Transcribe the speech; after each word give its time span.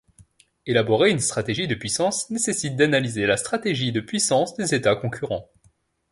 Élaborer 0.65 1.11
une 1.11 1.19
stratégie 1.19 1.67
de 1.67 1.75
puissance 1.75 2.31
nécessite 2.31 2.75
d'analyser 2.75 3.27
la 3.27 3.37
stratégie 3.37 3.91
de 3.91 4.01
puissance 4.01 4.55
des 4.55 4.73
États 4.73 4.95
concurrents. 4.95 5.47